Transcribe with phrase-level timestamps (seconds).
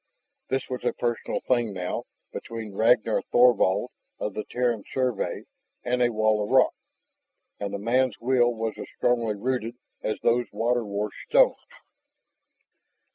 [0.49, 5.43] This was a personal thing now, between Ragnar Thorvald of the Terran Survey
[5.83, 6.73] and a wall of rock,
[7.59, 11.55] and the man's will was as strongly rooted as those water washed stones.